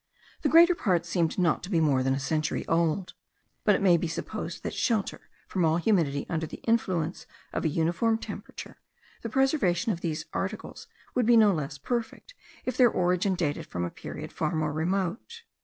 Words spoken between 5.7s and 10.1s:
humidity under the influence of a uniform temperature, the preservation of